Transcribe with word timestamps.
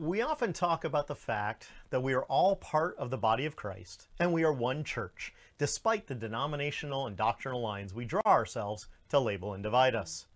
We 0.00 0.22
often 0.22 0.52
talk 0.52 0.84
about 0.84 1.08
the 1.08 1.16
fact 1.16 1.70
that 1.90 2.04
we 2.04 2.14
are 2.14 2.22
all 2.26 2.54
part 2.54 2.96
of 2.98 3.10
the 3.10 3.18
body 3.18 3.46
of 3.46 3.56
Christ 3.56 4.06
and 4.20 4.32
we 4.32 4.44
are 4.44 4.52
one 4.52 4.84
church, 4.84 5.34
despite 5.58 6.06
the 6.06 6.14
denominational 6.14 7.08
and 7.08 7.16
doctrinal 7.16 7.60
lines 7.60 7.92
we 7.92 8.04
draw 8.04 8.22
ourselves 8.24 8.86
to 9.08 9.18
label 9.18 9.54
and 9.54 9.62
divide 9.64 9.96
us. 9.96 10.26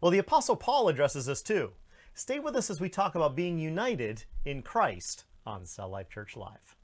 Well, 0.00 0.10
the 0.10 0.18
Apostle 0.18 0.56
Paul 0.56 0.88
addresses 0.88 1.26
this 1.26 1.42
too. 1.42 1.70
Stay 2.14 2.40
with 2.40 2.56
us 2.56 2.70
as 2.70 2.80
we 2.80 2.88
talk 2.88 3.14
about 3.14 3.36
being 3.36 3.56
united 3.56 4.24
in 4.44 4.62
Christ 4.62 5.26
on 5.46 5.64
Cell 5.64 5.90
Life 5.90 6.10
Church 6.10 6.36
Live. 6.36 6.74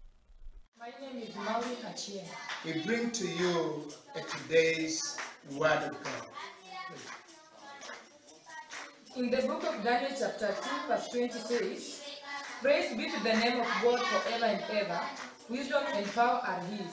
My 0.78 0.92
name 1.00 1.24
is 1.24 1.34
Maureen 1.34 1.78
Achie. 1.84 2.22
We 2.64 2.80
bring 2.82 3.10
to 3.10 3.26
you 3.26 3.88
a 4.14 4.20
today's 4.20 5.18
Word 5.50 5.82
of 5.82 6.04
God. 6.04 6.26
In 9.16 9.28
the 9.28 9.38
book 9.38 9.64
of 9.64 9.82
Daniel, 9.82 10.12
chapter 10.16 10.54
2, 10.62 10.86
verse 10.86 11.08
20 11.08 11.30
says, 11.32 11.99
Praise 12.62 12.94
be 12.94 13.10
to 13.10 13.18
the 13.22 13.32
name 13.32 13.58
of 13.58 13.66
God 13.82 13.98
forever 14.00 14.44
and 14.44 14.62
ever. 14.70 15.00
Wisdom 15.48 15.82
and 15.94 16.06
power 16.12 16.42
are 16.46 16.60
His. 16.68 16.92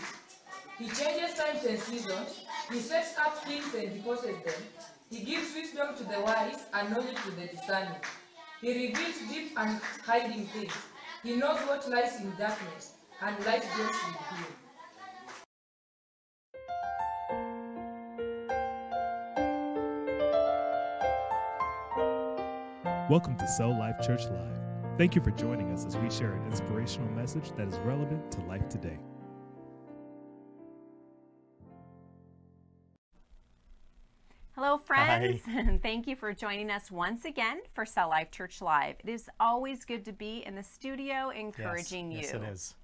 He 0.80 0.88
changes 0.88 1.38
times 1.38 1.66
and 1.66 1.78
seasons. 1.78 2.46
He 2.72 2.80
sets 2.80 3.18
up 3.20 3.44
kings 3.46 3.74
and 3.76 3.94
deposes 3.94 4.42
them. 4.46 4.64
He 5.10 5.26
gives 5.26 5.54
wisdom 5.54 5.94
to 5.98 6.06
the 6.06 6.22
wise 6.22 6.64
and 6.74 6.90
knowledge 6.90 7.22
to 7.22 7.32
the 7.32 7.48
discerning. 7.48 8.00
He 8.62 8.88
reveals 8.88 9.18
deep 9.30 9.52
and 9.58 9.82
hiding 10.06 10.46
things. 10.46 10.72
He 11.22 11.36
knows 11.36 11.60
what 11.68 11.90
lies 11.90 12.22
in 12.22 12.32
darkness, 12.40 12.94
and 13.22 13.46
light 13.46 13.66
dwells 13.76 13.98
with 14.08 14.22
Him. 14.40 14.46
Welcome 23.10 23.36
to 23.36 23.48
Cell 23.50 23.78
Life 23.78 24.00
Church 24.02 24.24
Live. 24.28 24.57
Thank 24.98 25.14
you 25.14 25.22
for 25.22 25.30
joining 25.30 25.72
us 25.72 25.86
as 25.86 25.96
we 25.96 26.10
share 26.10 26.34
an 26.34 26.44
inspirational 26.48 27.10
message 27.12 27.52
that 27.56 27.68
is 27.68 27.78
relevant 27.80 28.32
to 28.32 28.42
life 28.42 28.68
today. 28.68 28.98
Hello, 34.56 34.80
friends, 34.80 35.42
and 35.48 35.80
thank 35.84 36.08
you 36.08 36.16
for 36.16 36.34
joining 36.34 36.72
us 36.72 36.90
once 36.90 37.26
again 37.26 37.62
for 37.76 37.86
Cell 37.86 38.10
Life 38.10 38.32
Church 38.32 38.60
Live. 38.60 38.96
It 39.04 39.10
is 39.12 39.30
always 39.40 39.86
good 39.86 40.04
to 40.06 40.12
be 40.12 40.44
in 40.48 40.56
the 40.56 40.64
studio 40.64 41.30
encouraging 41.30 42.12
yes, 42.12 42.34
you. 42.34 42.40
Yes, 42.40 42.50
it 42.50 42.52
is. 42.52 42.76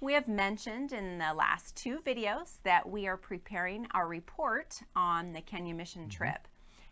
We 0.00 0.12
have 0.12 0.28
mentioned 0.28 0.92
in 0.92 1.18
the 1.18 1.34
last 1.34 1.74
two 1.74 1.98
videos 2.06 2.58
that 2.62 2.88
we 2.88 3.08
are 3.08 3.16
preparing 3.16 3.88
our 3.94 4.06
report 4.06 4.80
on 4.94 5.32
the 5.32 5.40
Kenya 5.40 5.74
mission 5.74 6.02
Mm-hmm. 6.02 6.10
trip. 6.10 6.46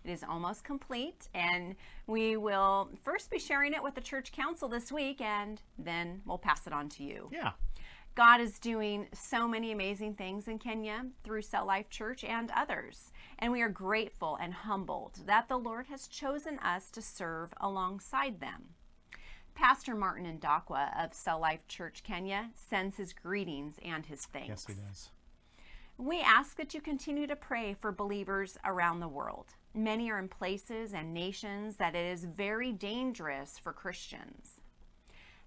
It 0.06 0.12
is 0.12 0.22
almost 0.22 0.62
complete, 0.62 1.28
and 1.34 1.74
we 2.06 2.36
will 2.36 2.90
first 3.02 3.28
be 3.28 3.40
sharing 3.40 3.72
it 3.72 3.82
with 3.82 3.96
the 3.96 4.00
church 4.00 4.30
council 4.30 4.68
this 4.68 4.92
week, 4.92 5.20
and 5.20 5.60
then 5.78 6.22
we'll 6.24 6.38
pass 6.38 6.64
it 6.68 6.72
on 6.72 6.88
to 6.90 7.02
you. 7.02 7.28
Yeah. 7.32 7.52
God 8.14 8.40
is 8.40 8.60
doing 8.60 9.08
so 9.12 9.48
many 9.48 9.72
amazing 9.72 10.14
things 10.14 10.46
in 10.46 10.60
Kenya 10.60 11.06
through 11.24 11.42
Cell 11.42 11.66
Life 11.66 11.90
Church 11.90 12.22
and 12.22 12.52
others. 12.54 13.12
And 13.40 13.52
we 13.52 13.62
are 13.62 13.68
grateful 13.68 14.38
and 14.40 14.54
humbled 14.54 15.18
that 15.26 15.48
the 15.48 15.58
Lord 15.58 15.88
has 15.88 16.06
chosen 16.06 16.60
us 16.60 16.88
to 16.92 17.02
serve 17.02 17.52
alongside 17.60 18.38
them. 18.38 18.74
Pastor 19.54 19.96
Martin 19.96 20.38
Ndakwa 20.38 21.04
of 21.04 21.14
Cell 21.14 21.40
Life 21.40 21.66
Church 21.66 22.04
Kenya 22.04 22.50
sends 22.54 22.96
his 22.96 23.12
greetings 23.12 23.74
and 23.84 24.06
his 24.06 24.24
thanks. 24.24 24.48
Yes, 24.48 24.66
he 24.68 24.74
does. 24.74 25.10
We 25.98 26.20
ask 26.20 26.56
that 26.58 26.74
you 26.74 26.80
continue 26.80 27.26
to 27.26 27.36
pray 27.36 27.74
for 27.74 27.90
believers 27.90 28.56
around 28.64 29.00
the 29.00 29.08
world. 29.08 29.55
Many 29.76 30.10
are 30.10 30.18
in 30.18 30.28
places 30.28 30.94
and 30.94 31.12
nations 31.12 31.76
that 31.76 31.94
it 31.94 32.06
is 32.06 32.24
very 32.24 32.72
dangerous 32.72 33.58
for 33.58 33.74
Christians. 33.74 34.62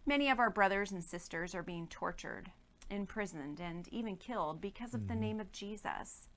Many 0.06 0.30
of 0.30 0.40
our 0.40 0.52
brothers 0.52 0.92
and 0.92 1.04
sisters 1.04 1.56
are 1.56 1.64
being 1.64 1.88
tortured, 1.88 2.52
imprisoned, 2.92 3.60
and 3.60 3.88
even 3.88 4.18
killed 4.18 4.62
because 4.62 4.94
of 4.94 5.08
the 5.08 5.16
mm-hmm. 5.16 5.22
name 5.22 5.40
of 5.40 5.52
Jesus. 5.52 6.28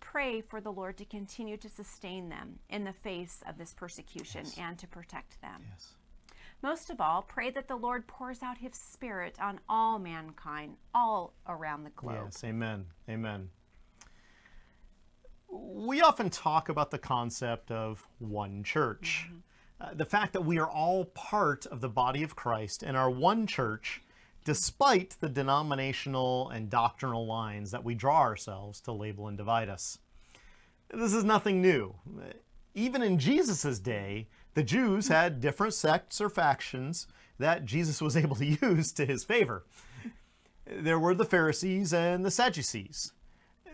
Pray 0.00 0.40
for 0.40 0.62
the 0.62 0.72
Lord 0.72 0.96
to 0.96 1.04
continue 1.04 1.58
to 1.58 1.68
sustain 1.68 2.30
them 2.30 2.58
in 2.70 2.84
the 2.84 2.92
face 2.92 3.42
of 3.46 3.58
this 3.58 3.74
persecution 3.74 4.46
and 4.58 4.78
to 4.78 4.86
protect 4.86 5.40
them. 5.42 5.62
Yes. 5.70 5.96
Most 6.62 6.88
of 6.88 7.02
all, 7.02 7.20
pray 7.20 7.50
that 7.50 7.68
the 7.68 7.76
Lord 7.76 8.06
pours 8.06 8.42
out 8.42 8.56
his 8.56 8.74
Spirit 8.74 9.36
on 9.42 9.60
all 9.68 9.98
mankind, 9.98 10.76
all 10.94 11.34
around 11.46 11.84
the 11.84 11.90
globe. 11.90 12.22
Yes, 12.24 12.42
amen. 12.44 12.86
Amen. 13.10 13.50
We 15.56 16.00
often 16.00 16.30
talk 16.30 16.68
about 16.68 16.90
the 16.90 16.98
concept 16.98 17.70
of 17.70 18.06
one 18.18 18.64
church. 18.64 19.28
Uh, 19.80 19.94
the 19.94 20.04
fact 20.04 20.32
that 20.32 20.44
we 20.44 20.58
are 20.58 20.68
all 20.68 21.04
part 21.06 21.64
of 21.66 21.80
the 21.80 21.88
body 21.88 22.22
of 22.22 22.34
Christ 22.34 22.82
and 22.82 22.96
are 22.96 23.10
one 23.10 23.46
church 23.46 24.02
despite 24.44 25.16
the 25.20 25.28
denominational 25.28 26.50
and 26.50 26.68
doctrinal 26.68 27.26
lines 27.26 27.70
that 27.70 27.84
we 27.84 27.94
draw 27.94 28.20
ourselves 28.20 28.80
to 28.82 28.92
label 28.92 29.28
and 29.28 29.38
divide 29.38 29.68
us. 29.68 29.98
This 30.92 31.14
is 31.14 31.24
nothing 31.24 31.62
new. 31.62 31.94
Even 32.74 33.02
in 33.02 33.18
Jesus' 33.18 33.78
day, 33.78 34.28
the 34.54 34.62
Jews 34.62 35.08
had 35.08 35.40
different 35.40 35.74
sects 35.74 36.20
or 36.20 36.28
factions 36.28 37.06
that 37.38 37.64
Jesus 37.64 38.02
was 38.02 38.16
able 38.18 38.36
to 38.36 38.44
use 38.44 38.92
to 38.92 39.06
his 39.06 39.24
favor. 39.24 39.64
There 40.66 40.98
were 40.98 41.14
the 41.14 41.24
Pharisees 41.24 41.92
and 41.92 42.24
the 42.24 42.30
Sadducees. 42.30 43.12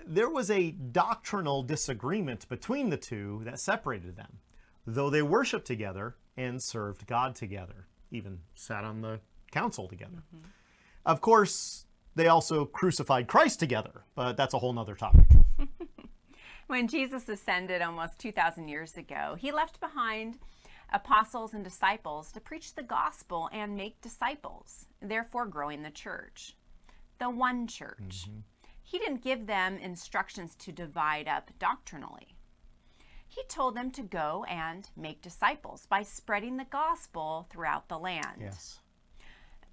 There 0.06 0.30
was 0.30 0.50
a 0.50 0.70
doctrinal 0.70 1.62
disagreement 1.62 2.48
between 2.48 2.90
the 2.90 2.96
two 2.96 3.42
that 3.44 3.60
separated 3.60 4.16
them, 4.16 4.38
though 4.86 5.10
they 5.10 5.22
worshiped 5.22 5.66
together 5.66 6.16
and 6.36 6.62
served 6.62 7.06
God 7.06 7.34
together, 7.34 7.86
even 8.10 8.40
sat 8.54 8.84
on 8.84 9.00
the 9.02 9.20
council 9.50 9.88
together. 9.88 10.22
Mm-hmm. 10.34 10.46
Of 11.06 11.20
course, 11.20 11.86
they 12.14 12.28
also 12.28 12.64
crucified 12.64 13.28
Christ 13.28 13.60
together, 13.60 14.04
but 14.14 14.36
that's 14.36 14.54
a 14.54 14.58
whole 14.58 14.72
nother 14.72 14.94
topic. 14.94 15.26
When 16.70 16.86
Jesus 16.86 17.28
ascended 17.28 17.82
almost 17.82 18.20
2,000 18.20 18.68
years 18.68 18.96
ago, 18.96 19.34
he 19.36 19.50
left 19.50 19.80
behind 19.80 20.38
apostles 20.92 21.52
and 21.52 21.64
disciples 21.64 22.30
to 22.30 22.40
preach 22.40 22.76
the 22.76 22.84
gospel 22.84 23.48
and 23.52 23.74
make 23.74 24.00
disciples, 24.00 24.86
therefore 25.02 25.46
growing 25.46 25.82
the 25.82 25.90
church. 25.90 26.54
The 27.18 27.28
one 27.28 27.66
church. 27.66 28.28
Mm-hmm. 28.28 28.38
He 28.90 28.98
didn't 28.98 29.22
give 29.22 29.46
them 29.46 29.78
instructions 29.78 30.56
to 30.56 30.72
divide 30.72 31.28
up 31.28 31.52
doctrinally. 31.60 32.34
He 33.28 33.44
told 33.48 33.76
them 33.76 33.92
to 33.92 34.02
go 34.02 34.44
and 34.48 34.90
make 34.96 35.22
disciples 35.22 35.86
by 35.88 36.02
spreading 36.02 36.56
the 36.56 36.64
gospel 36.64 37.46
throughout 37.50 37.88
the 37.88 37.98
land 37.98 38.38
Yes. 38.40 38.80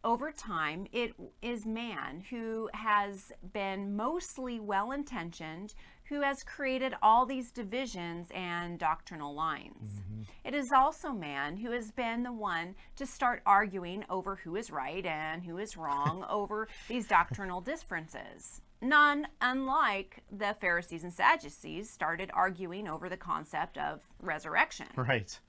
over 0.04 0.32
time, 0.32 0.86
it 0.92 1.14
is 1.42 1.66
man 1.66 2.24
who 2.30 2.70
has 2.76 3.20
been 3.54 3.96
mostly 3.96 4.60
well 4.60 4.92
intentioned, 4.92 5.74
who 6.10 6.22
has 6.22 6.38
created 6.44 6.94
all 7.02 7.26
these 7.26 7.52
divisions 7.52 8.28
and 8.36 8.78
doctrinal 8.78 9.34
lines. 9.34 10.00
Mm-hmm. 10.00 10.22
It 10.46 10.54
is 10.54 10.70
also 10.76 11.12
man 11.12 11.58
who 11.58 11.72
has 11.72 11.90
been 11.92 12.22
the 12.22 12.32
one 12.32 12.76
to 12.98 13.08
start 13.08 13.42
arguing 13.48 14.06
over 14.12 14.36
who 14.36 14.56
is 14.56 14.70
right 14.70 15.06
and 15.08 15.44
who 15.44 15.58
is 15.58 15.76
wrong 15.76 16.24
over 16.30 16.68
these 16.88 17.08
doctrinal 17.08 17.62
differences. 17.62 18.62
None 18.82 19.28
unlike 19.42 20.24
the 20.32 20.56
Pharisees 20.60 21.04
and 21.04 21.14
Sadducees 21.14 21.90
started 21.90 22.30
arguing 22.34 22.88
over 22.88 23.10
the 23.10 23.18
concept 23.18 23.78
of 23.78 24.02
resurrection. 24.22 24.88
Right. 24.96 25.40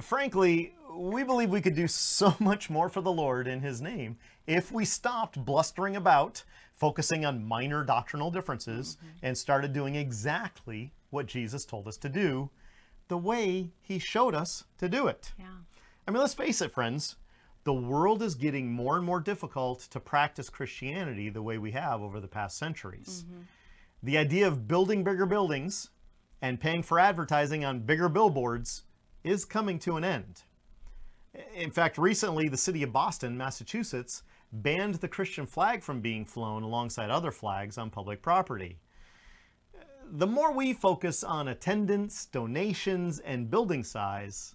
Frankly, 0.00 0.74
we 0.96 1.22
believe 1.22 1.50
we 1.50 1.60
could 1.60 1.76
do 1.76 1.86
so 1.86 2.34
much 2.40 2.68
more 2.68 2.88
for 2.88 3.00
the 3.00 3.12
Lord 3.12 3.46
in 3.46 3.60
His 3.60 3.80
name 3.80 4.16
if 4.46 4.72
we 4.72 4.84
stopped 4.84 5.44
blustering 5.44 5.96
about, 5.96 6.42
focusing 6.72 7.24
on 7.24 7.44
minor 7.44 7.84
doctrinal 7.84 8.30
differences, 8.30 8.96
mm-hmm. 8.96 9.26
and 9.26 9.38
started 9.38 9.72
doing 9.72 9.94
exactly 9.94 10.92
what 11.10 11.26
Jesus 11.26 11.64
told 11.64 11.86
us 11.86 11.96
to 11.98 12.08
do, 12.08 12.50
the 13.08 13.18
way 13.18 13.70
He 13.80 13.98
showed 13.98 14.34
us 14.34 14.64
to 14.78 14.88
do 14.88 15.06
it. 15.06 15.32
Yeah. 15.38 15.46
I 16.06 16.10
mean, 16.10 16.20
let's 16.20 16.34
face 16.34 16.60
it, 16.60 16.72
friends. 16.72 17.16
The 17.64 17.72
world 17.72 18.22
is 18.22 18.34
getting 18.34 18.70
more 18.70 18.96
and 18.96 19.04
more 19.04 19.20
difficult 19.20 19.80
to 19.90 19.98
practice 19.98 20.50
Christianity 20.50 21.30
the 21.30 21.42
way 21.42 21.58
we 21.58 21.72
have 21.72 22.02
over 22.02 22.20
the 22.20 22.28
past 22.28 22.58
centuries. 22.58 23.24
Mm-hmm. 23.26 23.40
The 24.02 24.18
idea 24.18 24.46
of 24.46 24.68
building 24.68 25.02
bigger 25.02 25.24
buildings 25.24 25.88
and 26.42 26.60
paying 26.60 26.82
for 26.82 26.98
advertising 26.98 27.64
on 27.64 27.80
bigger 27.80 28.10
billboards 28.10 28.82
is 29.24 29.46
coming 29.46 29.78
to 29.78 29.96
an 29.96 30.04
end. 30.04 30.42
In 31.54 31.70
fact, 31.70 31.96
recently 31.96 32.48
the 32.48 32.58
city 32.58 32.82
of 32.82 32.92
Boston, 32.92 33.36
Massachusetts, 33.36 34.22
banned 34.52 34.96
the 34.96 35.08
Christian 35.08 35.46
flag 35.46 35.82
from 35.82 36.02
being 36.02 36.24
flown 36.24 36.62
alongside 36.62 37.10
other 37.10 37.32
flags 37.32 37.78
on 37.78 37.88
public 37.88 38.20
property. 38.20 38.78
The 40.12 40.26
more 40.26 40.52
we 40.52 40.74
focus 40.74 41.24
on 41.24 41.48
attendance, 41.48 42.26
donations, 42.26 43.20
and 43.20 43.50
building 43.50 43.82
size, 43.82 44.54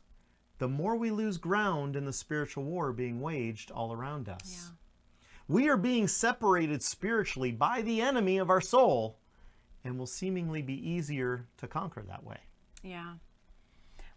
the 0.59 0.67
more 0.67 0.95
we 0.95 1.09
lose 1.09 1.37
ground 1.37 1.95
in 1.95 2.05
the 2.05 2.13
spiritual 2.13 2.63
war 2.63 2.93
being 2.93 3.19
waged 3.19 3.71
all 3.71 3.91
around 3.91 4.29
us. 4.29 4.71
We 5.47 5.67
are 5.67 5.77
being 5.77 6.07
separated 6.07 6.83
spiritually 6.83 7.51
by 7.51 7.81
the 7.81 8.01
enemy 8.01 8.37
of 8.37 8.49
our 8.49 8.61
soul 8.61 9.17
and 9.83 9.97
will 9.97 10.05
seemingly 10.05 10.61
be 10.61 10.75
easier 10.89 11.47
to 11.57 11.67
conquer 11.67 12.03
that 12.03 12.23
way. 12.23 12.37
Yeah. 12.83 13.13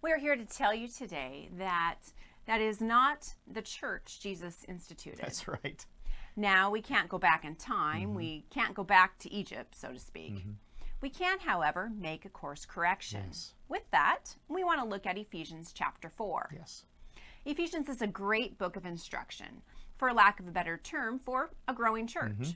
We're 0.02 0.18
here 0.18 0.36
to 0.36 0.44
tell 0.44 0.74
you 0.74 0.88
today 0.88 1.48
that 1.56 2.00
That 2.46 2.60
is 2.60 2.80
not 2.80 3.34
the 3.46 3.62
church 3.62 4.20
Jesus 4.20 4.64
instituted. 4.68 5.20
That's 5.20 5.46
right. 5.46 5.84
Now, 6.34 6.70
we 6.70 6.80
can't 6.80 7.08
go 7.08 7.18
back 7.18 7.44
in 7.44 7.54
time. 7.56 8.08
Mm-hmm. 8.08 8.16
We 8.16 8.44
can't 8.50 8.74
go 8.74 8.84
back 8.84 9.18
to 9.20 9.32
Egypt, 9.32 9.74
so 9.76 9.92
to 9.92 9.98
speak. 9.98 10.36
Mm-hmm. 10.36 10.50
We 11.02 11.10
can, 11.10 11.40
however, 11.40 11.90
make 11.98 12.24
a 12.24 12.28
course 12.28 12.64
correction. 12.64 13.24
Yes. 13.26 13.54
With 13.68 13.82
that, 13.90 14.36
we 14.48 14.62
want 14.62 14.80
to 14.80 14.88
look 14.88 15.04
at 15.04 15.18
Ephesians 15.18 15.72
chapter 15.74 16.08
4. 16.08 16.50
Yes. 16.54 16.84
Ephesians 17.44 17.88
is 17.88 18.02
a 18.02 18.06
great 18.06 18.56
book 18.56 18.76
of 18.76 18.86
instruction, 18.86 19.62
for 19.98 20.12
lack 20.12 20.38
of 20.38 20.46
a 20.46 20.52
better 20.52 20.78
term, 20.78 21.18
for 21.18 21.50
a 21.66 21.74
growing 21.74 22.06
church. 22.06 22.38
Mm-hmm. 22.38 22.50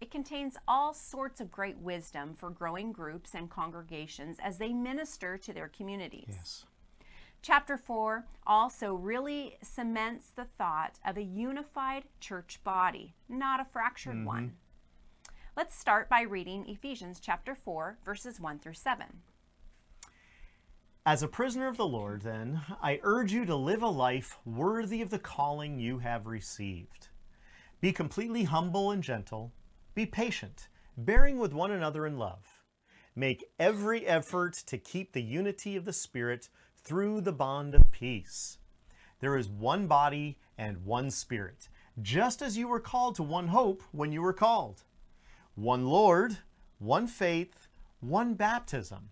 It 0.00 0.10
contains 0.10 0.56
all 0.66 0.94
sorts 0.94 1.42
of 1.42 1.52
great 1.52 1.76
wisdom 1.76 2.34
for 2.34 2.48
growing 2.48 2.90
groups 2.90 3.34
and 3.34 3.50
congregations 3.50 4.38
as 4.42 4.56
they 4.56 4.72
minister 4.72 5.36
to 5.36 5.52
their 5.52 5.68
communities. 5.68 6.24
Yes. 6.28 6.64
Chapter 7.42 7.76
4 7.76 8.24
also 8.46 8.94
really 8.94 9.58
cements 9.62 10.30
the 10.30 10.46
thought 10.56 10.98
of 11.06 11.18
a 11.18 11.22
unified 11.22 12.04
church 12.18 12.60
body, 12.64 13.14
not 13.28 13.60
a 13.60 13.66
fractured 13.66 14.14
mm-hmm. 14.14 14.24
one. 14.24 14.52
Let's 15.60 15.78
start 15.78 16.08
by 16.08 16.22
reading 16.22 16.64
Ephesians 16.66 17.20
chapter 17.20 17.54
4, 17.54 17.98
verses 18.02 18.40
1 18.40 18.60
through 18.60 18.72
7. 18.72 19.04
As 21.04 21.22
a 21.22 21.28
prisoner 21.28 21.68
of 21.68 21.76
the 21.76 21.86
Lord, 21.86 22.22
then, 22.22 22.62
I 22.82 22.98
urge 23.02 23.30
you 23.34 23.44
to 23.44 23.54
live 23.54 23.82
a 23.82 23.88
life 23.88 24.38
worthy 24.46 25.02
of 25.02 25.10
the 25.10 25.18
calling 25.18 25.78
you 25.78 25.98
have 25.98 26.26
received. 26.26 27.08
Be 27.78 27.92
completely 27.92 28.44
humble 28.44 28.90
and 28.90 29.02
gentle. 29.02 29.52
Be 29.94 30.06
patient, 30.06 30.68
bearing 30.96 31.36
with 31.38 31.52
one 31.52 31.72
another 31.72 32.06
in 32.06 32.16
love. 32.16 32.62
Make 33.14 33.44
every 33.58 34.06
effort 34.06 34.54
to 34.64 34.78
keep 34.78 35.12
the 35.12 35.20
unity 35.20 35.76
of 35.76 35.84
the 35.84 35.92
Spirit 35.92 36.48
through 36.82 37.20
the 37.20 37.32
bond 37.32 37.74
of 37.74 37.90
peace. 37.90 38.56
There 39.20 39.36
is 39.36 39.50
one 39.50 39.88
body 39.88 40.38
and 40.56 40.86
one 40.86 41.10
Spirit, 41.10 41.68
just 42.00 42.40
as 42.40 42.56
you 42.56 42.66
were 42.66 42.80
called 42.80 43.16
to 43.16 43.22
one 43.22 43.48
hope 43.48 43.82
when 43.92 44.10
you 44.10 44.22
were 44.22 44.32
called. 44.32 44.84
One 45.60 45.86
Lord, 45.86 46.38
one 46.78 47.06
faith, 47.06 47.68
one 48.00 48.34
baptism 48.34 49.10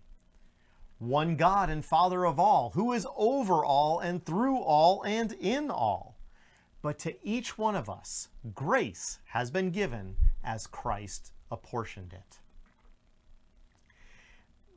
one 0.99 1.37
God 1.37 1.69
and 1.69 1.83
Father 1.83 2.25
of 2.25 2.39
all, 2.39 2.71
who 2.75 2.91
is 2.91 3.07
over 3.15 3.63
all 3.63 3.99
and 3.99 4.23
through 4.23 4.57
all 4.57 5.01
and 5.03 5.31
in 5.33 5.71
all. 5.71 6.17
But 6.81 6.99
to 6.99 7.15
each 7.25 7.57
one 7.57 7.75
of 7.75 7.89
us, 7.89 8.27
grace 8.53 9.19
has 9.27 9.49
been 9.49 9.71
given 9.71 10.17
as 10.43 10.67
Christ 10.67 11.31
apportioned 11.49 12.13
it. 12.13 12.39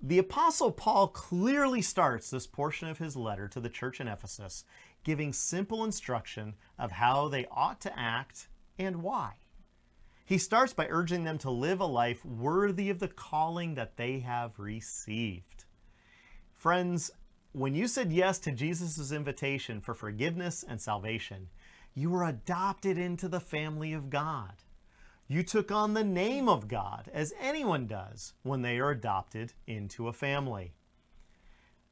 The 0.00 0.18
Apostle 0.18 0.72
Paul 0.72 1.08
clearly 1.08 1.82
starts 1.82 2.30
this 2.30 2.46
portion 2.46 2.88
of 2.88 2.98
his 2.98 3.16
letter 3.16 3.46
to 3.48 3.60
the 3.60 3.68
church 3.68 4.00
in 4.00 4.08
Ephesus, 4.08 4.64
giving 5.04 5.32
simple 5.32 5.84
instruction 5.84 6.54
of 6.78 6.92
how 6.92 7.28
they 7.28 7.46
ought 7.50 7.80
to 7.82 7.98
act 7.98 8.48
and 8.78 9.02
why. 9.02 9.34
He 10.24 10.38
starts 10.38 10.72
by 10.72 10.86
urging 10.88 11.24
them 11.24 11.38
to 11.38 11.50
live 11.50 11.80
a 11.80 11.86
life 11.86 12.24
worthy 12.24 12.90
of 12.90 12.98
the 12.98 13.08
calling 13.08 13.74
that 13.74 13.96
they 13.96 14.20
have 14.20 14.58
received. 14.58 15.64
Friends, 16.54 17.10
when 17.52 17.74
you 17.74 17.86
said 17.86 18.12
yes 18.12 18.38
to 18.40 18.52
Jesus' 18.52 19.12
invitation 19.12 19.80
for 19.80 19.94
forgiveness 19.94 20.64
and 20.66 20.80
salvation, 20.80 21.48
you 21.94 22.08
were 22.08 22.24
adopted 22.24 22.96
into 22.96 23.28
the 23.28 23.40
family 23.40 23.92
of 23.92 24.08
God. 24.08 24.62
You 25.28 25.42
took 25.42 25.70
on 25.70 25.94
the 25.94 26.04
name 26.04 26.48
of 26.48 26.68
God, 26.68 27.10
as 27.12 27.34
anyone 27.40 27.86
does 27.86 28.34
when 28.42 28.62
they 28.62 28.78
are 28.78 28.90
adopted 28.90 29.54
into 29.66 30.08
a 30.08 30.12
family. 30.12 30.72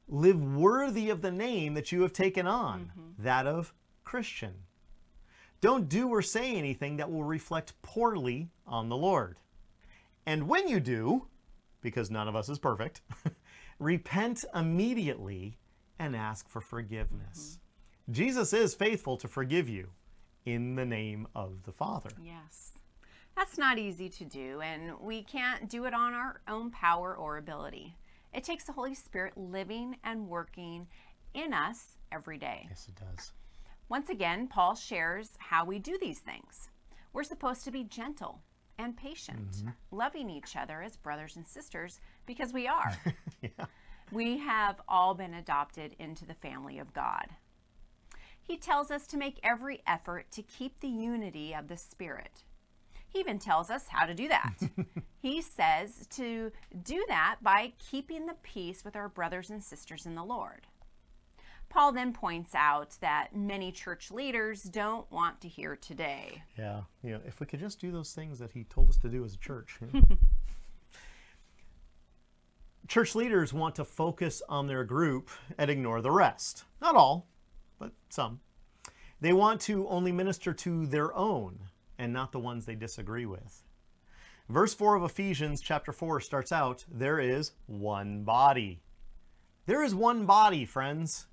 Live 0.08 0.42
worthy 0.42 1.10
of 1.10 1.22
the 1.22 1.30
name 1.30 1.74
that 1.74 1.92
you 1.92 2.02
have 2.02 2.12
taken 2.12 2.46
on, 2.46 2.92
mm-hmm. 2.96 3.22
that 3.22 3.46
of 3.46 3.74
Christian. 4.04 4.54
Don't 5.60 5.88
do 5.88 6.08
or 6.08 6.22
say 6.22 6.56
anything 6.56 6.96
that 6.96 7.10
will 7.10 7.24
reflect 7.24 7.80
poorly 7.82 8.48
on 8.66 8.88
the 8.88 8.96
Lord. 8.96 9.36
And 10.26 10.48
when 10.48 10.68
you 10.68 10.80
do, 10.80 11.26
because 11.82 12.10
none 12.10 12.28
of 12.28 12.36
us 12.36 12.48
is 12.48 12.58
perfect, 12.58 13.02
repent 13.78 14.44
immediately 14.54 15.58
and 15.98 16.16
ask 16.16 16.48
for 16.48 16.60
forgiveness. 16.60 17.58
Jesus 18.10 18.52
is 18.52 18.74
faithful 18.74 19.16
to 19.18 19.28
forgive 19.28 19.68
you 19.68 19.90
in 20.46 20.74
the 20.76 20.84
name 20.84 21.28
of 21.34 21.62
the 21.64 21.72
Father. 21.72 22.10
Yes. 22.24 22.72
That's 23.36 23.58
not 23.58 23.78
easy 23.78 24.08
to 24.08 24.24
do, 24.24 24.60
and 24.60 24.98
we 25.00 25.22
can't 25.22 25.68
do 25.68 25.84
it 25.84 25.94
on 25.94 26.14
our 26.14 26.40
own 26.48 26.70
power 26.70 27.14
or 27.14 27.36
ability. 27.36 27.94
It 28.34 28.44
takes 28.44 28.64
the 28.64 28.72
Holy 28.72 28.94
Spirit 28.94 29.36
living 29.36 29.96
and 30.04 30.28
working 30.28 30.86
in 31.34 31.52
us 31.52 31.98
every 32.12 32.38
day. 32.38 32.66
Yes, 32.68 32.88
it 32.88 32.96
does. 32.96 33.32
Once 33.90 34.08
again, 34.08 34.46
Paul 34.46 34.76
shares 34.76 35.31
how 35.38 35.64
we 35.64 35.81
do 35.81 35.98
these 36.00 36.20
things. 36.20 36.70
We're 37.12 37.25
supposed 37.25 37.64
to 37.64 37.72
be 37.72 37.82
gentle 37.82 38.40
and 38.78 38.96
patient, 38.96 39.50
mm-hmm. 39.50 39.70
loving 39.90 40.31
each 40.31 40.54
other 40.54 40.81
as 40.81 40.96
brothers 40.96 41.34
and 41.34 41.46
sisters 41.46 42.00
because 42.25 42.52
we 42.52 42.66
are. 42.66 42.96
Yeah. 43.42 43.64
We 44.12 44.37
have 44.38 44.82
all 44.87 45.14
been 45.14 45.32
adopted 45.32 45.96
into 45.98 46.26
the 46.26 46.34
family 46.34 46.78
of 46.78 46.92
God. 46.92 47.28
He 48.42 48.58
tells 48.58 48.90
us 48.90 49.06
to 49.06 49.16
make 49.16 49.40
every 49.42 49.82
effort 49.87 50.31
to 50.32 50.42
keep 50.42 50.78
the 50.81 50.88
unity 50.88 51.54
of 51.54 51.69
the 51.69 51.78
Spirit. 51.78 52.44
He 53.08 53.19
even 53.20 53.38
tells 53.38 53.70
us 53.70 53.87
how 53.88 54.04
to 54.04 54.12
do 54.12 54.28
that. 54.28 54.56
he 55.22 55.40
says 55.40 56.06
to 56.10 56.52
do 56.82 57.02
that 57.08 57.37
by 57.40 57.72
keeping 57.78 58.26
the 58.26 58.37
peace 58.42 58.84
with 58.84 58.94
our 58.94 59.08
brothers 59.08 59.48
and 59.48 59.64
sisters 59.64 60.04
in 60.04 60.14
the 60.14 60.22
Lord. 60.25 60.66
Paul 61.70 61.93
then 61.93 62.12
points 62.12 62.55
out 62.55 62.96
that 63.00 63.34
many 63.34 63.70
church 63.70 64.11
leaders 64.11 64.64
don't 64.64 65.11
want 65.11 65.40
to 65.40 65.49
hear 65.49 65.76
today. 65.76 66.43
Yeah. 66.58 66.81
You 67.02 67.12
know, 67.12 67.20
if 67.25 67.38
we 67.38 67.46
could 67.46 67.61
just 67.61 67.81
do 67.81 67.93
those 67.93 68.12
things 68.12 68.40
that 68.40 68.50
he 68.50 68.64
told 68.64 68.90
us 68.90 68.96
to 68.99 69.08
do 69.08 69.25
as 69.25 69.34
a 69.34 69.38
church. 69.38 69.78
you 69.81 69.88
know. 70.11 70.17
church 72.88 73.14
leaders 73.14 73.52
want 73.52 73.76
to 73.76 73.84
focus 73.84 74.43
on 74.49 74.67
their 74.67 74.82
group 74.82 75.31
and 75.56 75.70
ignore 75.70 76.02
the 76.02 76.11
rest. 76.11 76.64
Not 76.82 76.96
all, 76.96 77.28
but 77.78 77.93
some. 78.08 78.40
They 79.20 79.32
want 79.32 79.61
to 79.62 79.87
only 79.88 80.11
minister 80.11 80.52
to 80.52 80.87
their 80.87 81.14
own 81.14 81.61
and 81.96 82.12
not 82.12 82.32
the 82.32 82.40
ones 82.40 82.66
they 82.66 82.75
disagree 82.75 83.26
with. 83.26 83.62
Verse 84.49 84.75
4 84.75 84.96
of 84.96 85.05
Ephesians 85.05 85.61
chapter 85.61 85.93
4 85.93 86.20
starts 86.20 86.50
out 86.50 86.84
there 86.90 87.20
is 87.20 87.52
one 87.66 88.25
body. 88.25 88.82
There 89.66 89.84
is 89.84 89.94
one 89.94 90.26
body, 90.26 90.64
friends. 90.64 91.26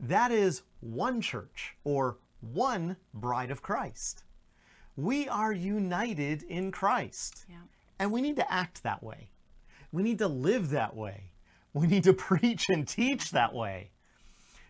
That 0.00 0.30
is 0.30 0.62
one 0.80 1.20
church 1.20 1.76
or 1.84 2.18
one 2.40 2.96
bride 3.12 3.50
of 3.50 3.62
Christ. 3.62 4.24
We 4.96 5.28
are 5.28 5.52
united 5.52 6.42
in 6.44 6.70
Christ. 6.70 7.46
Yeah. 7.48 7.56
And 7.98 8.12
we 8.12 8.20
need 8.20 8.36
to 8.36 8.52
act 8.52 8.82
that 8.82 9.02
way. 9.02 9.30
We 9.92 10.02
need 10.02 10.18
to 10.18 10.28
live 10.28 10.70
that 10.70 10.96
way. 10.96 11.30
We 11.72 11.86
need 11.86 12.04
to 12.04 12.12
preach 12.28 12.68
and 12.68 12.86
teach 12.86 13.30
that 13.30 13.54
way. 13.54 13.90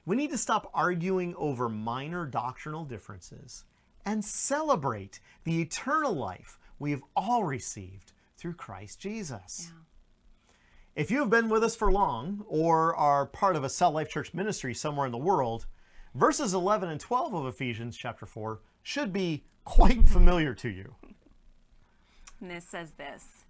We 0.06 0.16
need 0.16 0.30
to 0.30 0.38
stop 0.38 0.70
arguing 0.72 1.34
over 1.36 1.68
minor 1.68 2.24
doctrinal 2.24 2.84
differences 2.84 3.64
and 4.06 4.24
celebrate 4.24 5.20
the 5.44 5.60
eternal 5.60 6.14
life 6.14 6.58
we 6.78 6.92
have 6.92 7.02
all 7.14 7.44
received 7.44 8.12
through 8.38 8.54
Christ 8.54 9.00
Jesus. 9.00 9.70
If 10.98 11.12
you 11.12 11.20
have 11.20 11.30
been 11.30 11.48
with 11.48 11.62
us 11.62 11.76
for 11.76 11.92
long 11.92 12.44
or 12.48 12.92
are 12.96 13.24
part 13.24 13.54
of 13.54 13.62
a 13.62 13.68
Cell 13.68 13.92
Life 13.92 14.10
Church 14.10 14.34
ministry 14.34 14.74
somewhere 14.74 15.06
in 15.06 15.12
the 15.12 15.16
world, 15.16 15.66
verses 16.12 16.54
11 16.54 16.88
and 16.88 16.98
12 16.98 17.34
of 17.34 17.46
Ephesians 17.46 17.96
chapter 17.96 18.26
4 18.26 18.60
should 18.82 19.12
be 19.12 19.44
quite 19.64 20.08
familiar 20.08 20.54
to 20.54 20.68
you. 20.68 20.96
And 22.40 22.50
this 22.50 22.64
says 22.64 22.94
this 22.94 23.44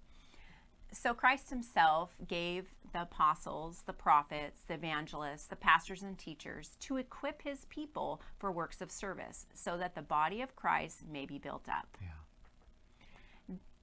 So 0.93 1.15
Christ 1.15 1.49
himself 1.49 2.15
gave 2.29 2.67
the 2.93 3.01
apostles, 3.01 3.83
the 3.87 3.95
prophets, 3.95 4.61
the 4.69 4.75
evangelists, 4.75 5.47
the 5.47 5.57
pastors, 5.57 6.03
and 6.03 6.19
teachers 6.19 6.77
to 6.81 6.99
equip 6.99 7.41
his 7.41 7.65
people 7.71 8.21
for 8.39 8.53
works 8.53 8.83
of 8.83 8.93
service 8.93 9.47
so 9.55 9.79
that 9.79 9.95
the 9.95 10.03
body 10.03 10.43
of 10.43 10.55
Christ 10.55 11.05
may 11.11 11.25
be 11.25 11.39
built 11.39 11.67
up. 11.67 11.97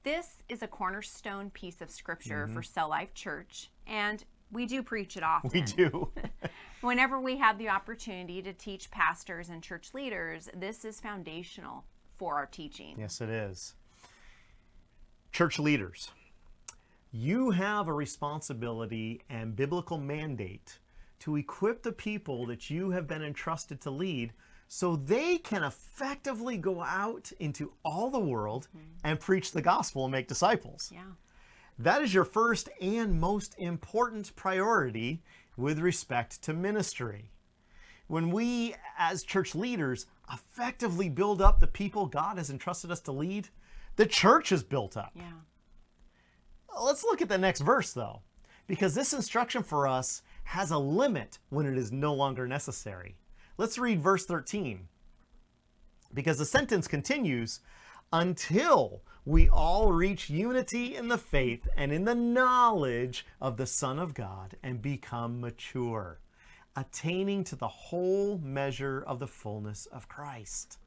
This 0.05 0.43
is 0.47 0.61
a 0.61 0.67
cornerstone 0.67 1.49
piece 1.49 1.81
of 1.81 1.89
scripture 1.89 2.45
for 2.45 2.61
mm-hmm. 2.61 2.73
Cell 2.73 2.89
Life 2.89 3.15
Church, 3.15 3.71
and 3.87 4.23
we 4.51 4.67
do 4.67 4.83
preach 4.83 5.17
it 5.17 5.23
often. 5.23 5.49
We 5.51 5.61
do. 5.61 6.11
Whenever 6.81 7.19
we 7.19 7.37
have 7.37 7.57
the 7.57 7.69
opportunity 7.69 8.39
to 8.43 8.53
teach 8.53 8.91
pastors 8.91 9.49
and 9.49 9.63
church 9.63 9.95
leaders, 9.95 10.47
this 10.55 10.85
is 10.85 11.01
foundational 11.01 11.85
for 12.07 12.35
our 12.35 12.45
teaching. 12.45 12.97
Yes, 12.99 13.19
it 13.19 13.29
is. 13.29 13.73
Church 15.31 15.57
leaders, 15.57 16.11
you 17.11 17.49
have 17.49 17.87
a 17.87 17.93
responsibility 17.93 19.21
and 19.27 19.55
biblical 19.55 19.97
mandate 19.97 20.77
to 21.21 21.35
equip 21.35 21.81
the 21.81 21.91
people 21.91 22.45
that 22.45 22.69
you 22.69 22.91
have 22.91 23.07
been 23.07 23.23
entrusted 23.23 23.81
to 23.81 23.89
lead 23.89 24.33
so 24.67 24.95
they 24.95 25.37
can 25.37 25.63
effectively 25.63 26.57
go 26.57 26.81
out 26.81 27.31
into 27.39 27.73
all 27.83 28.09
the 28.09 28.19
world 28.19 28.67
mm-hmm. 28.75 28.87
and 29.03 29.19
preach 29.19 29.51
the 29.51 29.61
gospel 29.61 30.03
and 30.05 30.11
make 30.11 30.27
disciples. 30.27 30.91
Yeah. 30.93 31.01
That 31.77 32.01
is 32.01 32.13
your 32.13 32.25
first 32.25 32.69
and 32.81 33.19
most 33.19 33.53
important 33.57 34.35
priority 34.35 35.21
with 35.57 35.79
respect 35.79 36.41
to 36.43 36.53
ministry. 36.53 37.31
when 38.07 38.31
we, 38.31 38.75
as 38.97 39.23
church 39.23 39.55
leaders, 39.55 40.05
effectively 40.31 41.09
build 41.09 41.41
up 41.41 41.59
the 41.59 41.67
people 41.67 42.05
God 42.05 42.37
has 42.37 42.49
entrusted 42.49 42.91
us 42.91 42.99
to 43.01 43.11
lead, 43.11 43.49
the 43.95 44.05
church 44.05 44.51
is 44.51 44.63
built 44.63 44.97
up. 44.97 45.11
Yeah. 45.15 45.31
Let's 46.81 47.03
look 47.03 47.21
at 47.21 47.29
the 47.29 47.37
next 47.37 47.61
verse, 47.61 47.93
though, 47.93 48.21
because 48.67 48.93
this 48.93 49.13
instruction 49.13 49.63
for 49.63 49.87
us 49.87 50.21
has 50.43 50.71
a 50.71 50.77
limit 50.77 51.39
when 51.49 51.65
it 51.65 51.77
is 51.77 51.91
no 51.91 52.13
longer 52.13 52.47
necessary. 52.47 53.15
Let's 53.57 53.77
read 53.77 54.01
verse 54.01 54.25
13, 54.25 54.89
because 56.13 56.37
the 56.37 56.45
sentence 56.45 56.89
continues 56.89 57.61
until 58.11 59.01
we 59.23 59.47
all 59.47 59.93
reach 59.93 60.29
unity 60.29 60.93
in 60.93 61.07
the 61.07 61.17
faith 61.17 61.65
and 61.77 61.93
in 61.93 62.03
the 62.03 62.15
knowledge 62.15 63.25
of 63.39 63.55
the 63.55 63.65
Son 63.65 63.97
of 63.97 64.13
God 64.13 64.57
and 64.61 64.81
become 64.81 65.39
mature, 65.39 66.19
attaining 66.75 67.45
to 67.45 67.55
the 67.55 67.69
whole 67.69 68.37
measure 68.39 69.01
of 69.07 69.19
the 69.19 69.27
fullness 69.27 69.85
of 69.85 70.09
Christ. 70.09 70.77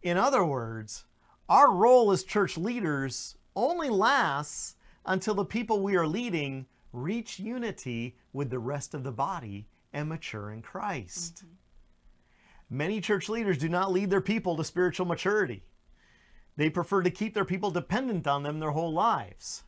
In 0.00 0.16
other 0.16 0.44
words, 0.44 1.06
our 1.48 1.72
role 1.72 2.12
as 2.12 2.22
church 2.22 2.56
leaders 2.56 3.36
only 3.56 3.90
lasts 3.90 4.76
until 5.04 5.34
the 5.34 5.44
people 5.44 5.82
we 5.82 5.96
are 5.96 6.06
leading 6.06 6.66
reach 6.92 7.40
unity 7.40 8.16
with 8.32 8.48
the 8.50 8.60
rest 8.60 8.94
of 8.94 9.02
the 9.02 9.10
body 9.10 9.66
and 9.92 10.08
mature 10.08 10.50
in 10.50 10.62
Christ. 10.62 11.36
Mm-hmm. 11.36 12.76
Many 12.76 13.00
church 13.00 13.28
leaders 13.28 13.58
do 13.58 13.68
not 13.68 13.92
lead 13.92 14.10
their 14.10 14.20
people 14.20 14.56
to 14.56 14.64
spiritual 14.64 15.06
maturity. 15.06 15.62
They 16.56 16.70
prefer 16.70 17.02
to 17.02 17.10
keep 17.10 17.34
their 17.34 17.44
people 17.44 17.70
dependent 17.70 18.26
on 18.26 18.42
them 18.42 18.60
their 18.60 18.70
whole 18.70 18.92
lives, 18.92 19.64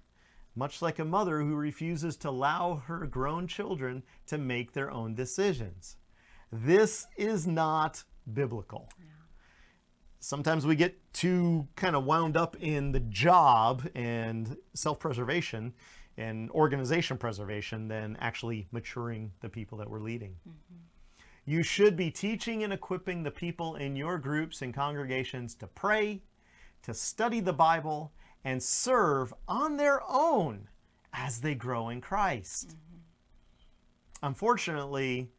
much 0.54 0.80
like 0.80 0.98
a 0.98 1.04
mother 1.04 1.40
who 1.40 1.54
refuses 1.54 2.16
to 2.18 2.30
allow 2.30 2.82
her 2.86 3.06
grown 3.06 3.46
children 3.46 4.02
to 4.26 4.38
make 4.38 4.72
their 4.72 4.90
own 4.90 5.14
decisions. 5.14 5.96
This 6.50 7.06
is 7.16 7.46
not 7.46 8.04
biblical. 8.32 8.88
Sometimes 10.20 10.64
we 10.64 10.74
get 10.74 10.98
too 11.12 11.68
kind 11.76 11.94
of 11.94 12.04
wound 12.04 12.36
up 12.36 12.56
in 12.58 12.92
the 12.92 13.00
job 13.00 13.86
and 13.94 14.56
self 14.72 14.98
preservation 14.98 15.74
and 16.16 16.50
organization 16.50 17.16
preservation 17.16 17.88
than 17.88 18.16
actually 18.20 18.66
maturing 18.72 19.32
the 19.40 19.48
people 19.48 19.78
that 19.78 19.88
we're 19.88 20.00
leading. 20.00 20.36
Mm-hmm. 20.48 20.76
You 21.46 21.62
should 21.62 21.96
be 21.96 22.10
teaching 22.10 22.62
and 22.64 22.72
equipping 22.72 23.22
the 23.22 23.30
people 23.30 23.76
in 23.76 23.96
your 23.96 24.18
groups 24.18 24.62
and 24.62 24.72
congregations 24.72 25.54
to 25.56 25.66
pray, 25.66 26.22
to 26.82 26.94
study 26.94 27.40
the 27.40 27.52
Bible, 27.52 28.12
and 28.44 28.62
serve 28.62 29.34
on 29.46 29.76
their 29.76 30.00
own 30.08 30.68
as 31.12 31.40
they 31.40 31.54
grow 31.54 31.88
in 31.88 32.00
Christ. 32.00 32.68
Mm-hmm. 32.68 34.26
Unfortunately, 34.26 35.30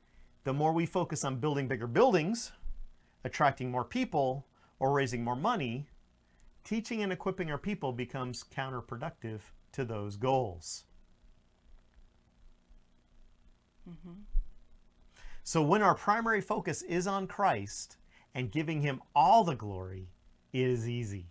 the 0.43 0.53
more 0.53 0.73
we 0.73 0.85
focus 0.85 1.23
on 1.23 1.39
building 1.39 1.67
bigger 1.67 1.87
buildings, 1.87 2.51
attracting 3.23 3.71
more 3.71 3.83
people, 3.83 4.45
or 4.79 4.93
raising 4.93 5.23
more 5.23 5.35
money, 5.35 5.87
teaching 6.63 7.01
and 7.01 7.11
equipping 7.11 7.49
our 7.49 7.57
people 7.57 7.91
becomes 7.91 8.43
counterproductive 8.55 9.39
to 9.75 9.85
those 9.85 10.15
goals. 10.15 10.85
Mm-hmm. 13.89 14.21
So, 15.43 15.61
when 15.61 15.83
our 15.83 15.93
primary 15.93 16.41
focus 16.41 16.81
is 16.81 17.05
on 17.05 17.27
Christ 17.27 17.97
and 18.33 18.51
giving 18.51 18.81
Him 18.81 19.01
all 19.15 19.43
the 19.43 19.55
glory, 19.55 20.09
it 20.53 20.61
is 20.61 20.89
easy. 20.89 21.27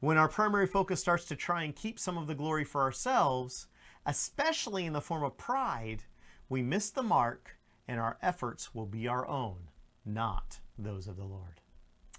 When 0.00 0.16
our 0.16 0.28
primary 0.28 0.66
focus 0.66 1.00
starts 1.00 1.24
to 1.26 1.36
try 1.36 1.64
and 1.64 1.74
keep 1.74 1.98
some 1.98 2.16
of 2.16 2.26
the 2.26 2.34
glory 2.34 2.64
for 2.64 2.80
ourselves, 2.82 3.66
especially 4.06 4.86
in 4.86 4.92
the 4.92 5.00
form 5.00 5.24
of 5.24 5.36
pride, 5.36 6.04
we 6.48 6.62
miss 6.62 6.90
the 6.90 7.02
mark 7.02 7.58
and 7.88 8.00
our 8.00 8.18
efforts 8.22 8.74
will 8.74 8.86
be 8.86 9.08
our 9.08 9.26
own, 9.26 9.68
not 10.04 10.60
those 10.78 11.06
of 11.06 11.16
the 11.16 11.24
Lord. 11.24 11.60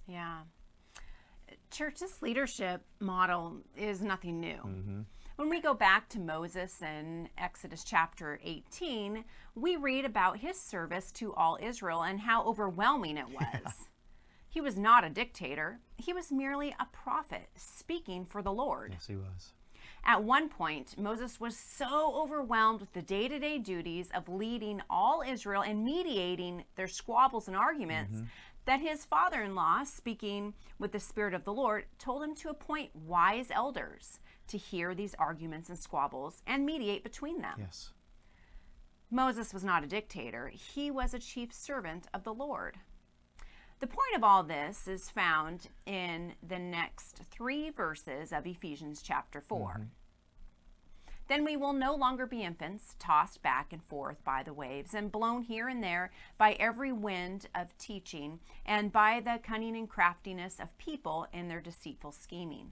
Yeah. 0.08 0.42
Church's 1.72 2.22
leadership 2.22 2.82
model 3.00 3.58
is 3.76 4.02
nothing 4.02 4.40
new. 4.40 4.58
Mm-hmm. 4.58 5.02
When 5.36 5.50
we 5.50 5.60
go 5.60 5.74
back 5.74 6.08
to 6.10 6.20
Moses 6.20 6.82
in 6.82 7.28
Exodus 7.38 7.84
chapter 7.84 8.40
18, 8.42 9.26
we 9.54 9.76
read 9.76 10.06
about 10.06 10.38
his 10.38 10.58
service 10.58 11.12
to 11.14 11.34
all 11.34 11.58
Israel 11.62 12.04
and 12.04 12.22
how 12.22 12.46
overwhelming 12.46 13.18
it 13.18 13.30
was. 13.30 13.90
He 14.48 14.62
was 14.62 14.78
not 14.78 15.04
a 15.04 15.10
dictator, 15.10 15.82
he 15.98 16.14
was 16.14 16.32
merely 16.32 16.74
a 16.80 16.88
prophet 16.94 17.50
speaking 17.58 18.24
for 18.24 18.42
the 18.42 18.54
Lord. 18.54 18.92
Yes, 18.94 19.08
he 19.08 19.18
was. 19.18 19.52
At 20.06 20.24
one 20.24 20.48
point, 20.48 20.98
Moses 20.98 21.42
was 21.42 21.58
so 21.58 22.14
overwhelmed 22.16 22.80
with 22.80 22.94
the 22.94 23.02
day 23.02 23.28
to 23.28 23.38
day 23.38 23.58
duties 23.58 24.10
of 24.16 24.30
leading 24.30 24.82
all 24.90 25.22
Israel 25.28 25.64
and 25.64 25.84
mediating 25.84 26.64
their 26.78 26.88
squabbles 26.88 27.50
and 27.50 27.58
arguments 27.58 28.16
mm-hmm. 28.16 28.26
that 28.64 28.80
his 28.80 29.04
father 29.04 29.42
in 29.42 29.56
law, 29.56 29.84
speaking 29.84 30.54
with 30.80 30.94
the 30.94 31.00
Spirit 31.02 31.34
of 31.34 31.44
the 31.44 31.52
Lord, 31.52 31.84
told 32.00 32.24
him 32.24 32.34
to 32.36 32.48
appoint 32.48 32.96
wise 32.96 33.52
elders 33.52 34.22
to 34.48 34.58
hear 34.58 34.94
these 34.94 35.16
arguments 35.20 35.70
and 35.70 35.78
squabbles 35.78 36.42
and 36.46 36.66
mediate 36.66 37.04
between 37.04 37.42
them. 37.42 37.56
Yes. 37.58 37.92
Moses 39.12 39.54
was 39.54 39.64
not 39.64 39.84
a 39.84 39.88
dictator, 39.88 40.48
he 40.48 40.92
was 40.92 41.14
a 41.14 41.20
chief 41.20 41.54
servant 41.54 42.08
of 42.14 42.24
the 42.24 42.34
Lord. 42.34 42.78
The 43.80 43.88
point 43.88 44.16
of 44.16 44.24
all 44.24 44.44
this 44.44 44.88
is 44.88 45.10
found 45.10 45.68
in 45.86 46.34
the 46.48 46.60
next 46.60 47.22
three 47.30 47.70
verses 47.70 48.32
of 48.32 48.48
Ephesians 48.48 49.02
chapter 49.02 49.42
4. 49.42 49.70
Mm-hmm. 49.70 49.84
Then 51.28 51.44
we 51.44 51.58
will 51.58 51.74
no 51.74 51.96
longer 51.96 52.26
be 52.26 52.44
infants, 52.44 52.96
tossed 53.00 53.42
back 53.42 53.74
and 53.74 53.84
forth 53.84 54.24
by 54.24 54.44
the 54.44 54.54
waves, 54.54 54.94
and 54.94 55.12
blown 55.12 55.42
here 55.42 55.68
and 55.68 55.84
there 55.84 56.12
by 56.38 56.54
every 56.54 56.92
wind 56.92 57.48
of 57.56 57.76
teaching, 57.78 58.40
and 58.66 58.92
by 58.92 59.22
the 59.22 59.40
cunning 59.44 59.76
and 59.76 59.90
craftiness 59.90 60.60
of 60.60 60.78
people 60.78 61.28
in 61.34 61.48
their 61.48 61.62
deceitful 61.62 62.12
scheming. 62.12 62.72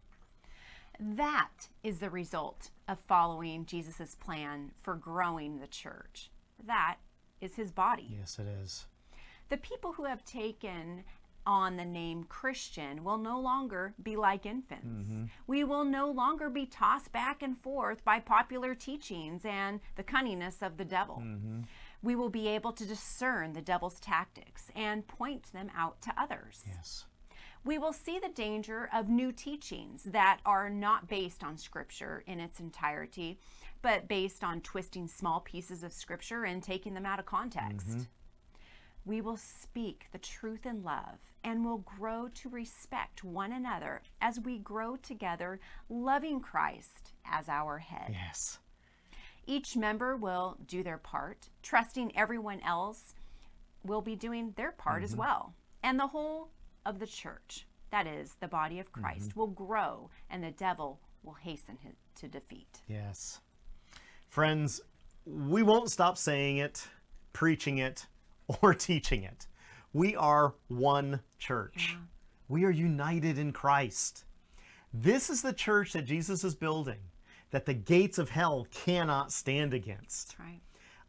That 1.01 1.67
is 1.83 1.97
the 1.97 2.11
result 2.11 2.69
of 2.87 2.99
following 2.99 3.65
Jesus' 3.65 4.15
plan 4.15 4.71
for 4.83 4.93
growing 4.93 5.59
the 5.59 5.67
church. 5.67 6.29
That 6.63 6.97
is 7.41 7.55
his 7.55 7.71
body. 7.71 8.15
Yes, 8.19 8.37
it 8.37 8.47
is. 8.47 8.85
The 9.49 9.57
people 9.57 9.93
who 9.93 10.05
have 10.05 10.23
taken 10.23 11.03
on 11.45 11.75
the 11.75 11.85
name 11.85 12.23
Christian 12.25 13.03
will 13.03 13.17
no 13.17 13.39
longer 13.39 13.95
be 14.01 14.15
like 14.15 14.45
infants. 14.45 15.01
Mm-hmm. 15.01 15.23
We 15.47 15.63
will 15.63 15.83
no 15.83 16.11
longer 16.11 16.51
be 16.51 16.67
tossed 16.67 17.11
back 17.11 17.41
and 17.41 17.57
forth 17.57 18.03
by 18.05 18.19
popular 18.19 18.75
teachings 18.75 19.41
and 19.43 19.79
the 19.95 20.03
cunningness 20.03 20.61
of 20.61 20.77
the 20.77 20.85
devil. 20.85 21.17
Mm-hmm. 21.25 21.61
We 22.03 22.15
will 22.15 22.29
be 22.29 22.47
able 22.47 22.73
to 22.73 22.85
discern 22.85 23.53
the 23.53 23.61
devil's 23.61 23.99
tactics 23.99 24.69
and 24.75 25.07
point 25.07 25.51
them 25.51 25.71
out 25.75 26.01
to 26.03 26.13
others. 26.15 26.61
Yes. 26.67 27.05
We 27.63 27.77
will 27.77 27.93
see 27.93 28.17
the 28.19 28.29
danger 28.29 28.89
of 28.93 29.07
new 29.07 29.31
teachings 29.31 30.03
that 30.05 30.39
are 30.45 30.69
not 30.69 31.07
based 31.07 31.43
on 31.43 31.57
Scripture 31.57 32.23
in 32.25 32.39
its 32.39 32.59
entirety, 32.59 33.39
but 33.81 34.07
based 34.07 34.43
on 34.43 34.61
twisting 34.61 35.07
small 35.07 35.41
pieces 35.41 35.83
of 35.83 35.93
Scripture 35.93 36.43
and 36.43 36.63
taking 36.63 36.93
them 36.93 37.05
out 37.05 37.19
of 37.19 37.25
context. 37.25 37.87
Mm-hmm. 37.87 38.01
We 39.05 39.21
will 39.21 39.37
speak 39.37 40.07
the 40.11 40.19
truth 40.19 40.65
in 40.65 40.83
love 40.83 41.19
and 41.43 41.65
will 41.65 41.79
grow 41.79 42.27
to 42.35 42.49
respect 42.49 43.23
one 43.23 43.51
another 43.51 44.01
as 44.21 44.39
we 44.39 44.59
grow 44.59 44.95
together, 44.95 45.59
loving 45.89 46.39
Christ 46.39 47.13
as 47.25 47.49
our 47.49 47.79
head. 47.79 48.09
Yes. 48.11 48.59
Each 49.47 49.75
member 49.75 50.15
will 50.15 50.57
do 50.67 50.83
their 50.83 50.99
part, 50.99 51.49
trusting 51.63 52.15
everyone 52.15 52.61
else 52.61 53.15
will 53.83 54.01
be 54.01 54.15
doing 54.15 54.53
their 54.55 54.71
part 54.71 55.03
as 55.03 55.11
mm-hmm. 55.11 55.21
well. 55.21 55.55
And 55.83 55.99
the 55.99 56.07
whole 56.07 56.49
of 56.85 56.99
the 56.99 57.07
church, 57.07 57.67
that 57.91 58.07
is, 58.07 58.35
the 58.39 58.47
body 58.47 58.79
of 58.79 58.91
mm-hmm. 58.91 59.01
Christ, 59.01 59.35
will 59.35 59.47
grow 59.47 60.09
and 60.29 60.43
the 60.43 60.51
devil 60.51 60.99
will 61.23 61.33
hasten 61.33 61.77
his, 61.81 61.93
to 62.15 62.27
defeat. 62.27 62.81
Yes. 62.87 63.39
Friends, 64.27 64.81
we 65.25 65.63
won't 65.63 65.91
stop 65.91 66.17
saying 66.17 66.57
it, 66.57 66.87
preaching 67.33 67.77
it, 67.77 68.07
or 68.61 68.73
teaching 68.73 69.23
it. 69.23 69.47
We 69.93 70.15
are 70.15 70.55
one 70.67 71.19
church. 71.37 71.97
We 72.47 72.65
are 72.65 72.71
united 72.71 73.37
in 73.37 73.51
Christ. 73.51 74.25
This 74.93 75.29
is 75.29 75.41
the 75.41 75.53
church 75.53 75.93
that 75.93 76.05
Jesus 76.05 76.43
is 76.43 76.55
building, 76.55 76.99
that 77.51 77.65
the 77.65 77.73
gates 77.73 78.17
of 78.17 78.29
hell 78.29 78.67
cannot 78.71 79.31
stand 79.31 79.73
against. 79.73 80.29
That's 80.29 80.39
right. 80.39 80.61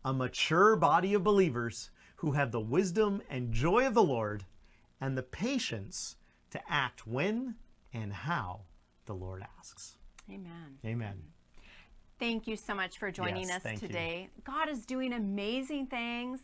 A 0.05 0.13
mature 0.13 0.77
body 0.77 1.15
of 1.15 1.23
believers 1.23 1.91
who 2.17 2.33
have 2.33 2.53
the 2.53 2.61
wisdom 2.61 3.23
and 3.31 3.53
joy 3.53 3.87
of 3.87 3.95
the 3.95 4.03
Lord 4.03 4.45
and 5.03 5.19
the 5.19 5.23
patience 5.23 6.15
to 6.51 6.61
act 6.71 7.07
when 7.07 7.57
and 7.93 8.13
how 8.13 8.61
the 9.07 9.13
Lord 9.13 9.45
asks. 9.59 9.97
Amen. 10.31 10.79
Amen. 10.87 11.21
Thank 12.21 12.47
you 12.47 12.55
so 12.57 12.73
much 12.73 12.99
for 12.99 13.11
joining 13.11 13.49
Yes, 13.49 13.57
us 13.57 13.63
thank 13.65 13.83
you. 13.83 13.89
today. 13.89 14.29
God 14.45 14.69
is 14.69 14.87
doing 14.87 15.13
amazing 15.13 15.89
things 15.89 16.43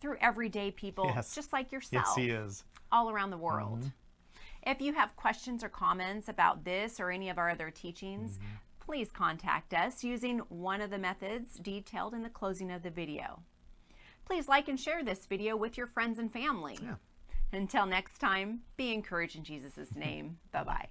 through 0.00 0.16
everyday 0.22 0.70
people, 0.70 1.04
Yes. 1.14 1.34
just 1.34 1.52
like 1.52 1.70
yourself, 1.70 2.06
Yes, 2.08 2.16
He 2.16 2.30
is. 2.30 2.64
all 2.90 3.10
around 3.10 3.28
the 3.30 3.36
world. 3.36 3.80
Mm-hmm. 3.80 4.70
If 4.70 4.80
you 4.80 4.94
have 4.94 5.14
questions 5.16 5.62
or 5.62 5.68
comments 5.68 6.30
about 6.30 6.64
this 6.64 6.98
or 6.98 7.10
any 7.10 7.28
of 7.28 7.36
our 7.36 7.50
other 7.50 7.70
teachings, 7.70 8.38
mm-hmm. 8.38 8.54
please 8.80 9.10
contact 9.12 9.74
us 9.74 10.02
using 10.02 10.38
one 10.48 10.80
of 10.80 10.88
the 10.88 10.98
methods 10.98 11.56
detailed 11.56 12.14
in 12.14 12.22
the 12.22 12.30
closing 12.30 12.70
of 12.70 12.82
the 12.82 12.90
video. 12.90 13.42
Please 14.24 14.48
like 14.48 14.66
and 14.68 14.80
share 14.80 15.04
this 15.04 15.26
video 15.26 15.56
with 15.56 15.76
your 15.76 15.86
friends 15.86 16.18
and 16.18 16.32
family. 16.32 16.78
Yeah. 16.82 16.94
Until 17.52 17.86
next 17.86 18.18
time, 18.18 18.60
be 18.76 18.92
encouraged 18.92 19.36
in 19.36 19.44
Jesus' 19.44 19.94
name. 19.94 20.38
Bye 20.52 20.64
bye. 20.64 20.88